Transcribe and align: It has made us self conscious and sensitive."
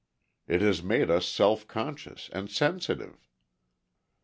It 0.47 0.61
has 0.61 0.81
made 0.81 1.11
us 1.11 1.27
self 1.27 1.67
conscious 1.67 2.27
and 2.33 2.49
sensitive." 2.49 3.29